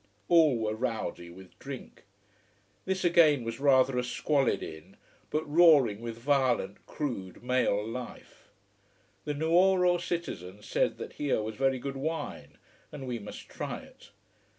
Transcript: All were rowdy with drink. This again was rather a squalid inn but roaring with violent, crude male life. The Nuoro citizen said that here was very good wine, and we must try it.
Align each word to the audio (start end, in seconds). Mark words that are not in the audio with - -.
All 0.29 0.57
were 0.57 0.73
rowdy 0.73 1.29
with 1.29 1.59
drink. 1.59 2.05
This 2.85 3.03
again 3.05 3.43
was 3.43 3.59
rather 3.59 3.99
a 3.99 4.03
squalid 4.03 4.63
inn 4.63 4.97
but 5.29 5.47
roaring 5.47 6.01
with 6.01 6.17
violent, 6.17 6.83
crude 6.87 7.43
male 7.43 7.87
life. 7.87 8.49
The 9.25 9.35
Nuoro 9.35 9.99
citizen 9.99 10.63
said 10.63 10.97
that 10.97 11.13
here 11.13 11.43
was 11.43 11.55
very 11.55 11.77
good 11.77 11.97
wine, 11.97 12.57
and 12.91 13.05
we 13.05 13.19
must 13.19 13.47
try 13.47 13.77
it. 13.81 14.09